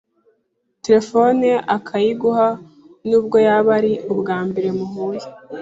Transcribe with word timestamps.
Telefone 0.85 1.47
akayiguha 1.75 2.47
nubwo 3.09 3.37
yaba 3.47 3.69
ari 3.79 3.93
ubwambere 4.11 4.69
muhuye 4.77 5.25